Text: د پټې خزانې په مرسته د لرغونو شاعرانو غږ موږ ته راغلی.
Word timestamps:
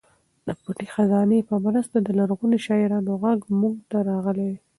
د 0.47 0.49
پټې 0.63 0.87
خزانې 0.93 1.39
په 1.49 1.55
مرسته 1.65 1.95
د 2.01 2.07
لرغونو 2.19 2.55
شاعرانو 2.65 3.11
غږ 3.23 3.39
موږ 3.59 3.75
ته 3.89 3.97
راغلی. 4.09 4.51